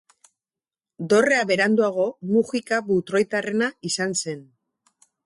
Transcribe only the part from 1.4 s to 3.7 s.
beranduago Mugika-Butroitarrena